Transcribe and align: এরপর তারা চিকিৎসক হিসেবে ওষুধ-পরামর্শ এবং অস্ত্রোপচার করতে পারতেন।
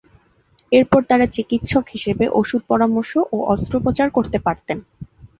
এরপর 0.71 1.01
তারা 1.03 1.25
চিকিৎসক 1.35 1.85
হিসেবে 1.89 2.25
ওষুধ-পরামর্শ 2.39 3.11
এবং 3.25 3.39
অস্ত্রোপচার 3.47 4.07
করতে 4.11 4.37
পারতেন। 4.39 4.77